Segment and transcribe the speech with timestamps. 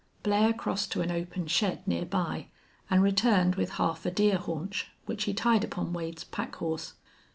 [0.23, 2.47] Blair crossed to an open shed near by
[2.89, 6.93] and returned with half a deer haunch, which he tied upon Wade's pack horse.